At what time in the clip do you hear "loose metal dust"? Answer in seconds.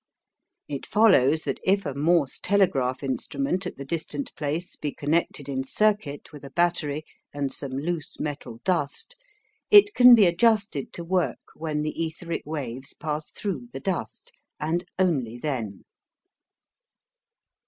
7.73-9.15